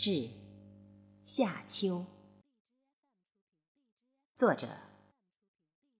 [0.00, 0.30] 至
[1.26, 2.06] 夏秋，
[4.34, 4.66] 作者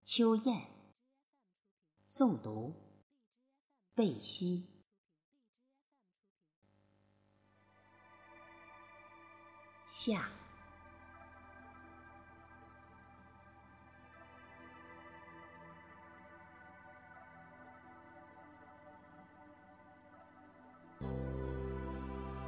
[0.01, 0.59] 秋雁，
[2.07, 2.73] 诵读
[3.93, 4.67] 贝西。
[9.87, 10.31] 夏，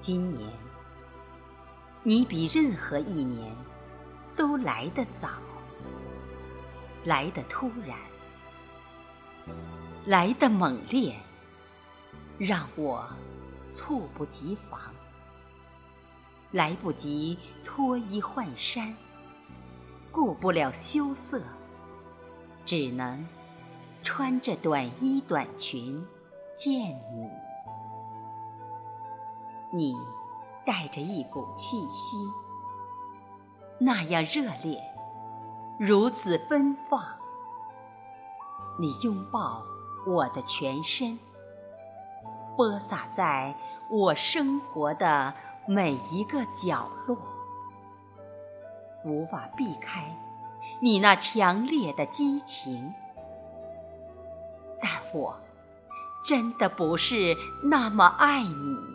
[0.01, 0.72] 今年
[2.05, 3.55] 你比任何一年
[4.35, 5.30] 都来得早，
[7.05, 7.98] 来得突然，
[10.05, 11.16] 来得猛烈，
[12.38, 13.07] 让我
[13.71, 14.81] 猝不及防。
[16.52, 18.93] 来不及脱衣换衫，
[20.12, 21.41] 顾不了羞涩，
[22.65, 23.26] 只能
[24.04, 26.05] 穿着短衣短裙
[26.57, 27.29] 见你。
[29.71, 29.95] 你
[30.66, 32.17] 带着一股气息，
[33.80, 34.82] 那样热烈，
[35.79, 37.04] 如此奔放。
[38.79, 39.63] 你拥抱
[40.05, 41.20] 我的全身，
[42.57, 43.55] 播撒在
[43.90, 45.34] 我生活的。
[45.65, 47.18] 每一个角落，
[49.05, 50.13] 无法避开
[50.82, 52.93] 你那强烈的激情，
[54.82, 55.34] 但我
[56.26, 58.93] 真的不是那么爱你。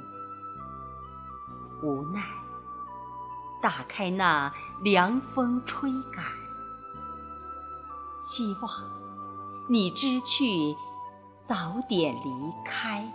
[1.82, 2.22] 无奈，
[3.60, 6.24] 打开那凉风吹干，
[8.20, 8.70] 希望
[9.68, 10.76] 你知趣，
[11.38, 13.06] 早点离开。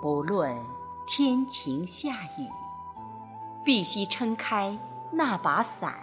[0.00, 0.54] 不论
[1.06, 2.48] 天晴下雨，
[3.64, 4.78] 必须撑开
[5.10, 5.94] 那把伞，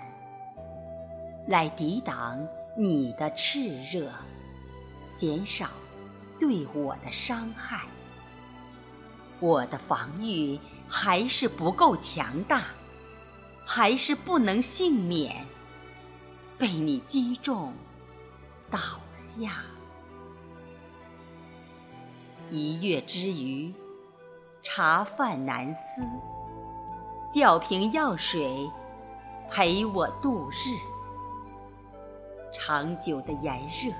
[1.48, 2.40] 来抵挡
[2.78, 4.12] 你的炽热，
[5.16, 5.68] 减少
[6.40, 7.82] 对我的伤害。
[9.42, 12.64] 我的防御还是不够强大，
[13.66, 15.46] 还是不能幸免
[16.58, 17.74] 被你击中
[18.70, 18.80] 倒
[19.14, 19.64] 下。
[22.50, 23.74] 一月之余。
[24.64, 26.04] 茶饭难思，
[27.34, 28.70] 吊瓶药水
[29.50, 30.78] 陪我度日。
[32.54, 33.92] 长久的炎热，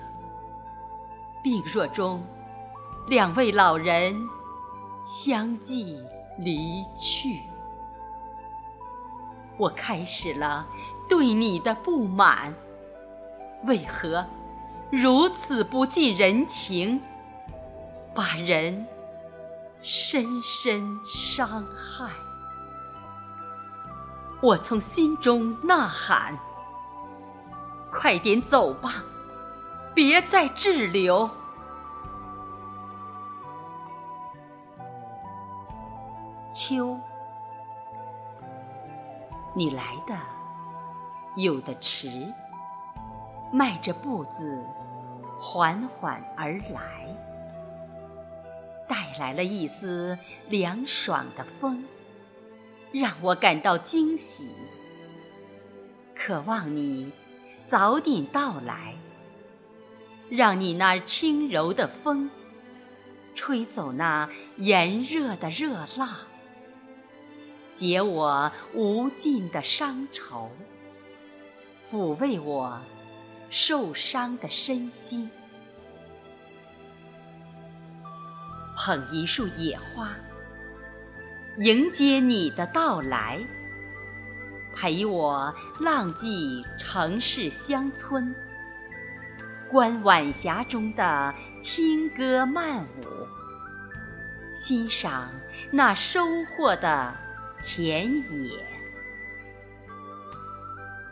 [1.42, 2.24] 病弱中，
[3.08, 4.16] 两位老人
[5.06, 6.04] 相继
[6.38, 7.40] 离去。
[9.58, 10.66] 我开始了
[11.10, 12.54] 对你的不满，
[13.66, 14.26] 为何
[14.92, 17.02] 如此不近人情，
[18.14, 18.86] 把人？
[19.84, 22.08] 深深伤害，
[24.40, 26.38] 我从心中呐喊：
[27.92, 29.04] 快点走吧，
[29.96, 31.28] 别再滞留。
[36.52, 37.00] 秋，
[39.54, 40.18] 你来的
[41.36, 42.10] 有的迟，
[43.54, 44.62] 迈着步子
[45.40, 47.08] 缓缓而来。
[48.88, 50.18] 带来了一丝
[50.50, 51.86] 凉爽的风，
[52.92, 54.52] 让我感到惊喜。
[56.14, 57.10] 渴望你
[57.64, 58.94] 早点到来，
[60.30, 62.30] 让你那轻柔的风
[63.34, 66.10] 吹走那炎热的热浪，
[67.82, 70.52] 解我无尽的伤愁，
[71.92, 72.80] 抚慰我
[73.50, 75.28] 受伤的身心。
[78.78, 80.12] 捧一束野花，
[81.58, 83.40] 迎接你的到来，
[84.76, 88.32] 陪我浪迹城市乡村，
[89.72, 93.28] 观晚霞中的轻歌曼舞，
[94.54, 95.32] 欣赏
[95.72, 97.12] 那收获的
[97.62, 98.58] 田野，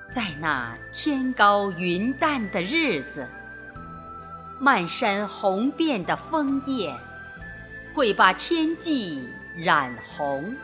[0.09, 3.27] 在那天高云淡的日子，
[4.59, 6.93] 漫山红遍的枫叶。
[7.91, 10.55] 会把天际染红，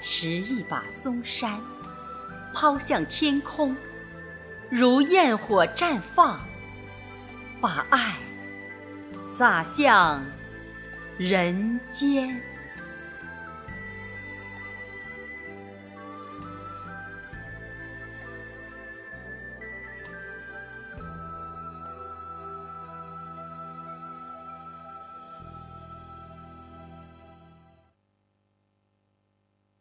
[0.00, 1.60] 拾一把松山，
[2.54, 3.76] 抛向天空，
[4.70, 6.40] 如焰火绽放，
[7.60, 8.14] 把爱
[9.22, 10.22] 洒向
[11.18, 12.40] 人间。